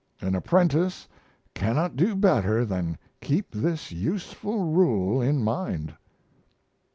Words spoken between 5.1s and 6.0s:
in mind.